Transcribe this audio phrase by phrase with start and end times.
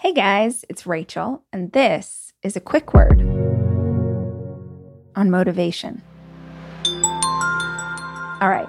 [0.00, 3.20] Hey guys, it's Rachel, and this is a quick word
[5.16, 6.02] on motivation.
[6.86, 8.68] All right,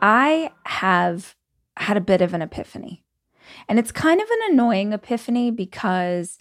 [0.00, 1.36] I have
[1.76, 3.04] had a bit of an epiphany,
[3.68, 6.38] and it's kind of an annoying epiphany because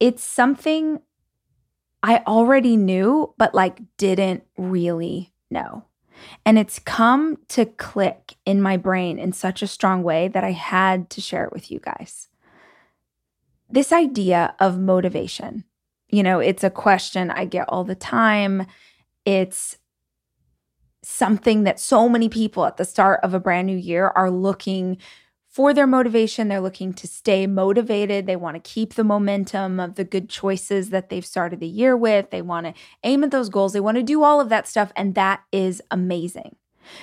[0.00, 1.02] it's something
[2.02, 5.84] I already knew, but like didn't really know.
[6.46, 10.52] And it's come to click in my brain in such a strong way that I
[10.52, 12.28] had to share it with you guys
[13.70, 15.64] this idea of motivation,
[16.08, 18.66] you know, it's a question I get all the time.
[19.24, 19.76] It's
[21.02, 24.98] something that so many people at the start of a brand new year are looking
[25.48, 26.48] for their motivation.
[26.48, 28.26] They're looking to stay motivated.
[28.26, 31.96] They want to keep the momentum of the good choices that they've started the year
[31.96, 32.30] with.
[32.30, 33.72] They want to aim at those goals.
[33.72, 34.92] They want to do all of that stuff.
[34.94, 36.56] And that is amazing.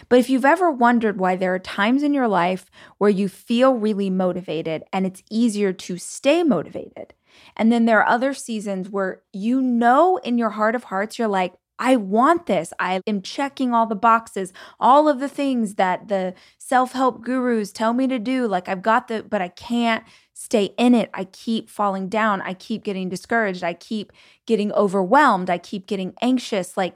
[0.09, 3.73] But if you've ever wondered why there are times in your life where you feel
[3.73, 7.13] really motivated and it's easier to stay motivated,
[7.57, 11.27] and then there are other seasons where you know in your heart of hearts, you're
[11.27, 12.71] like, I want this.
[12.79, 17.71] I am checking all the boxes, all of the things that the self help gurus
[17.71, 18.48] tell me to do.
[18.48, 21.10] Like, I've got the, but I can't stay in it.
[21.13, 22.41] I keep falling down.
[22.41, 23.63] I keep getting discouraged.
[23.63, 24.13] I keep
[24.45, 25.49] getting overwhelmed.
[25.49, 26.77] I keep getting anxious.
[26.77, 26.95] Like,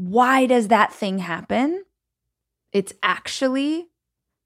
[0.00, 1.84] why does that thing happen?
[2.72, 3.88] It's actually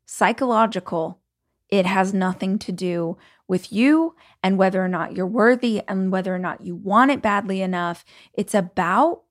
[0.04, 1.20] psychological.
[1.68, 6.34] It has nothing to do with you and whether or not you're worthy and whether
[6.34, 8.04] or not you want it badly enough.
[8.32, 9.22] It's about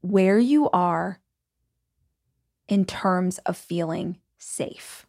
[0.00, 1.20] where you are
[2.66, 5.04] in terms of feeling safe.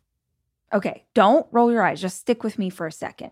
[0.74, 2.02] Okay, don't roll your eyes.
[2.02, 3.32] Just stick with me for a second.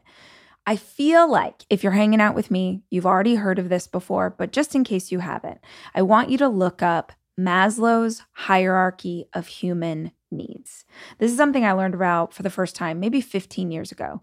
[0.65, 4.29] I feel like if you're hanging out with me, you've already heard of this before,
[4.29, 5.59] but just in case you haven't,
[5.95, 10.85] I want you to look up Maslow's hierarchy of human needs.
[11.17, 14.21] This is something I learned about for the first time maybe 15 years ago.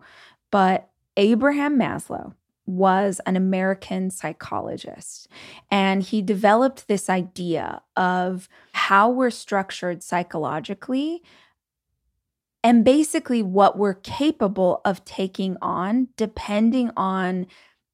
[0.50, 5.26] But Abraham Maslow was an American psychologist,
[5.70, 11.22] and he developed this idea of how we're structured psychologically
[12.62, 17.46] and basically what we're capable of taking on depending on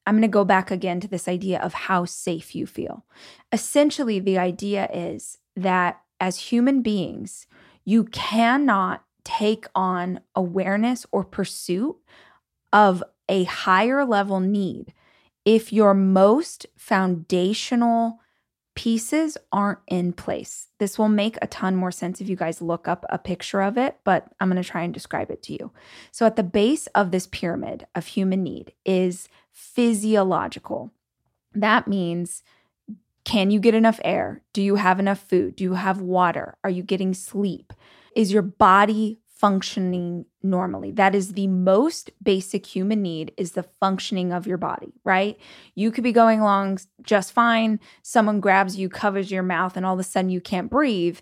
[0.07, 3.07] I'm going to go back again to this idea of how safe you feel.
[3.53, 7.47] Essentially, the idea is that as human beings,
[7.87, 11.97] you cannot take on awareness or pursuit
[12.71, 14.93] of a higher level need
[15.45, 18.21] if your most foundational
[18.75, 20.69] pieces aren't in place.
[20.79, 23.79] This will make a ton more sense if you guys look up a picture of
[23.79, 25.73] it, but I'm going to try and describe it to you.
[26.11, 30.93] So, at the base of this pyramid of human need is physiological.
[31.55, 32.43] That means
[33.25, 34.43] can you get enough air?
[34.53, 35.57] Do you have enough food?
[35.57, 36.57] Do you have water?
[36.63, 37.73] Are you getting sleep?
[38.15, 40.91] Is your body functioning normally.
[40.91, 45.39] That is the most basic human need is the functioning of your body, right?
[45.75, 49.93] You could be going along just fine, someone grabs you, covers your mouth and all
[49.93, 51.19] of a sudden you can't breathe.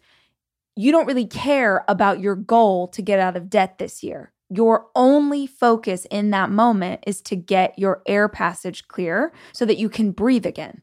[0.77, 4.33] You don't really care about your goal to get out of debt this year.
[4.49, 9.79] Your only focus in that moment is to get your air passage clear so that
[9.79, 10.83] you can breathe again.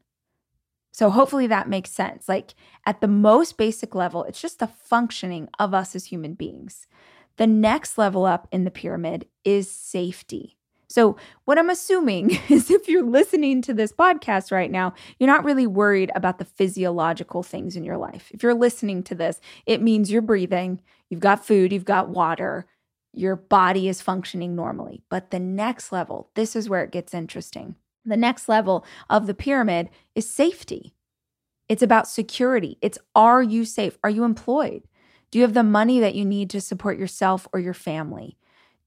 [0.92, 2.28] So, hopefully, that makes sense.
[2.28, 6.88] Like, at the most basic level, it's just the functioning of us as human beings.
[7.40, 10.58] The next level up in the pyramid is safety.
[10.90, 15.46] So, what I'm assuming is if you're listening to this podcast right now, you're not
[15.46, 18.30] really worried about the physiological things in your life.
[18.34, 22.66] If you're listening to this, it means you're breathing, you've got food, you've got water,
[23.14, 25.02] your body is functioning normally.
[25.08, 27.76] But the next level, this is where it gets interesting.
[28.04, 30.94] The next level of the pyramid is safety.
[31.70, 32.78] It's about security.
[32.82, 33.98] It's are you safe?
[34.04, 34.84] Are you employed?
[35.32, 38.38] Do you have the money that you need to support yourself or your family?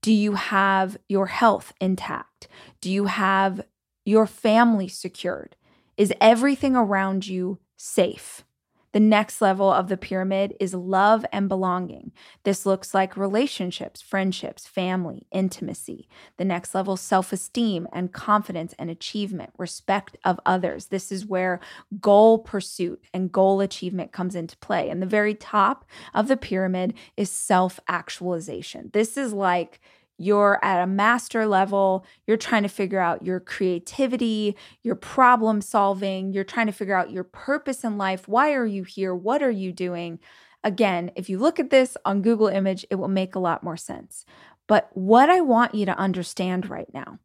[0.00, 2.48] Do you have your health intact?
[2.80, 3.60] Do you have
[4.04, 5.56] your family secured?
[5.96, 8.44] Is everything around you safe?
[8.92, 12.12] The next level of the pyramid is love and belonging.
[12.44, 16.08] This looks like relationships, friendships, family, intimacy.
[16.36, 20.86] The next level, self esteem and confidence and achievement, respect of others.
[20.86, 21.60] This is where
[22.00, 24.90] goal pursuit and goal achievement comes into play.
[24.90, 25.84] And the very top
[26.14, 28.90] of the pyramid is self actualization.
[28.92, 29.80] This is like,
[30.18, 36.32] you're at a master level, you're trying to figure out your creativity, your problem solving,
[36.32, 38.28] you're trying to figure out your purpose in life.
[38.28, 39.14] Why are you here?
[39.14, 40.20] What are you doing?
[40.64, 43.76] Again, if you look at this on Google Image, it will make a lot more
[43.76, 44.24] sense.
[44.68, 47.18] But what I want you to understand right now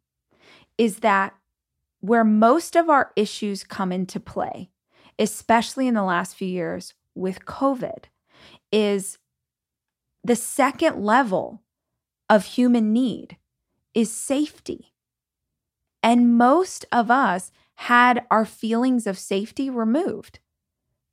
[0.76, 1.34] is that
[2.00, 4.70] where most of our issues come into play,
[5.18, 8.04] especially in the last few years with COVID,
[8.72, 9.18] is
[10.24, 11.62] the second level
[12.28, 13.36] of human need
[13.94, 14.92] is safety.
[16.02, 20.38] And most of us had our feelings of safety removed.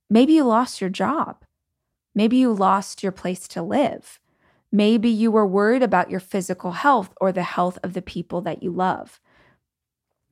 [0.09, 1.43] Maybe you lost your job.
[2.13, 4.19] Maybe you lost your place to live.
[4.71, 8.61] Maybe you were worried about your physical health or the health of the people that
[8.61, 9.19] you love.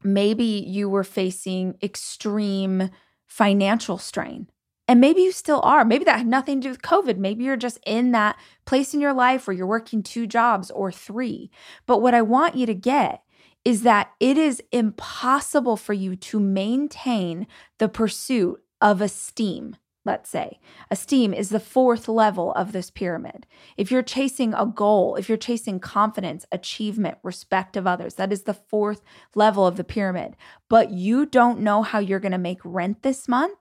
[0.04, 2.90] Maybe you were facing extreme
[3.26, 4.48] financial strain.
[4.94, 5.84] And maybe you still are.
[5.84, 7.18] Maybe that had nothing to do with COVID.
[7.18, 8.36] Maybe you're just in that
[8.66, 11.50] place in your life where you're working two jobs or three.
[11.88, 13.24] But what I want you to get
[13.66, 17.48] is that it is impossible for you to maintain
[17.80, 20.60] the pursuit of esteem let's say.
[20.92, 23.48] Esteem is the fourth level of this pyramid.
[23.78, 28.44] If you're chasing a goal, if you're chasing confidence, achievement, respect of others, that is
[28.44, 29.02] the fourth
[29.34, 30.36] level of the pyramid.
[30.68, 33.58] But you don't know how you're going to make rent this month,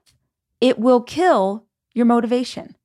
[0.63, 2.77] it will kill your motivation.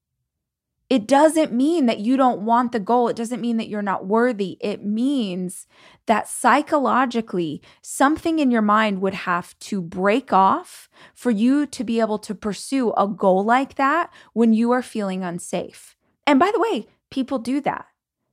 [0.89, 3.07] It doesn't mean that you don't want the goal.
[3.07, 4.57] It doesn't mean that you're not worthy.
[4.61, 5.67] It means
[6.07, 11.99] that psychologically, something in your mind would have to break off for you to be
[11.99, 15.95] able to pursue a goal like that when you are feeling unsafe.
[16.25, 17.85] And by the way, people do that.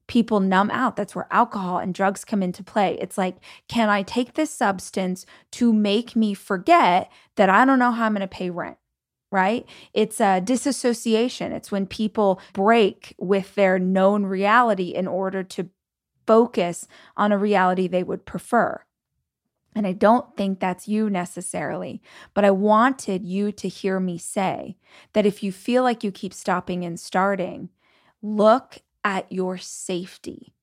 [0.07, 0.97] People numb out.
[0.97, 2.97] That's where alcohol and drugs come into play.
[3.01, 3.37] It's like,
[3.69, 8.15] can I take this substance to make me forget that I don't know how I'm
[8.15, 8.79] going to pay rent?
[9.31, 9.67] Right?
[9.93, 11.53] It's a disassociation.
[11.53, 15.71] It's when people break with their known reality in order to
[16.27, 16.87] focus
[17.17, 18.85] on a reality they would prefer.
[19.75, 22.01] And I don't think that's you necessarily,
[22.33, 24.77] but I wanted you to hear me say
[25.15, 27.71] that if you feel like you keep stopping and starting,
[28.23, 30.55] look at your safety.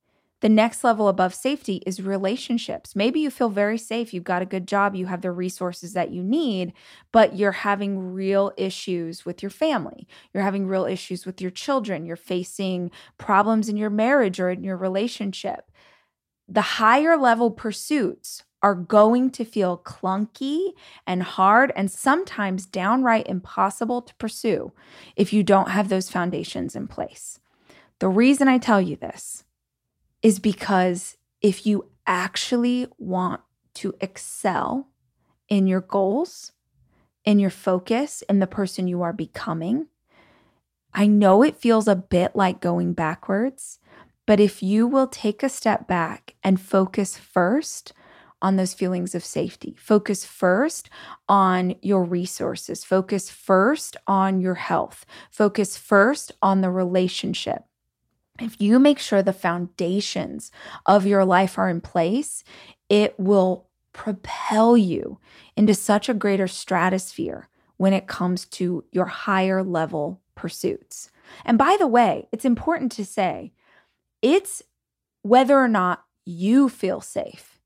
[0.41, 2.95] The next level above safety is relationships.
[2.95, 6.09] Maybe you feel very safe, you've got a good job, you have the resources that
[6.11, 6.73] you need,
[7.11, 10.07] but you're having real issues with your family.
[10.33, 12.07] You're having real issues with your children.
[12.07, 12.89] You're facing
[13.19, 15.71] problems in your marriage or in your relationship.
[16.47, 20.73] The higher level pursuits are going to feel clunky
[21.05, 24.71] and hard and sometimes downright impossible to pursue
[25.15, 27.39] if you don't have those foundations in place.
[27.99, 29.43] The reason I tell you this
[30.21, 33.41] is because if you actually want
[33.73, 34.87] to excel
[35.49, 36.51] in your goals,
[37.23, 39.87] in your focus, in the person you are becoming,
[40.93, 43.79] I know it feels a bit like going backwards,
[44.25, 47.93] but if you will take a step back and focus first
[48.41, 50.89] on those feelings of safety, focus first
[51.29, 57.63] on your resources, focus first on your health, focus first on the relationship,
[58.41, 60.51] if you make sure the foundations
[60.85, 62.43] of your life are in place,
[62.89, 65.19] it will propel you
[65.55, 71.11] into such a greater stratosphere when it comes to your higher level pursuits.
[71.45, 73.53] And by the way, it's important to say
[74.21, 74.61] it's
[75.23, 77.59] whether or not you feel safe.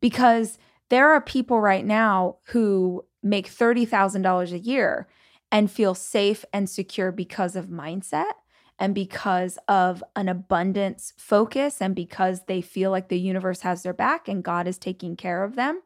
[0.00, 0.58] Because
[0.90, 5.06] there are people right now who make $30,000 a year
[5.50, 8.32] and feel safe and secure because of mindset
[8.82, 13.92] and because of an abundance focus and because they feel like the universe has their
[13.92, 15.82] back and God is taking care of them.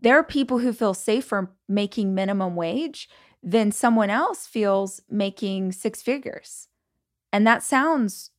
[0.00, 3.10] There are people who feel safer making minimum wage
[3.42, 6.68] than someone else feels making six figures.
[7.34, 8.30] And that sounds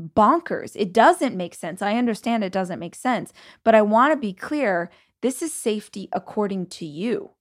[0.00, 0.72] bonkers.
[0.74, 1.82] It doesn't make sense.
[1.82, 3.34] I understand it doesn't make sense,
[3.64, 4.90] but I want to be clear
[5.20, 7.32] this is safety according to you.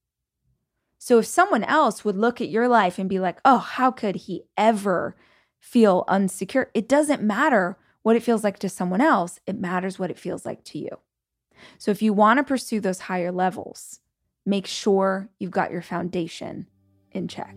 [0.98, 4.18] So if someone else would look at your life and be like, oh, how could
[4.18, 5.16] he ever
[5.66, 9.40] feel unsecure, it doesn't matter what it feels like to someone else.
[9.48, 11.00] It matters what it feels like to you.
[11.80, 14.00] So if you want to pursue those higher levels,
[14.46, 16.68] make sure you've got your foundation
[17.12, 17.56] in check.